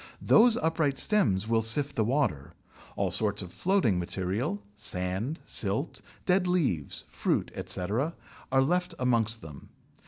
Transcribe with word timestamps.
Those 0.23 0.57
upright 0.57 0.97
stems 0.97 1.47
will 1.47 1.61
sift 1.61 1.95
the 1.95 2.03
water: 2.03 2.55
all 2.95 3.11
sorts 3.11 3.43
of 3.43 3.53
floating 3.53 3.99
material, 3.99 4.63
sand, 4.75 5.39
silt, 5.45 6.01
dead 6.25 6.47
leaves, 6.47 7.05
fruit, 7.07 7.51
etc., 7.53 8.15
are 8.51 8.63
left 8.63 8.95
amongst 8.97 9.41
them. 9.43 9.69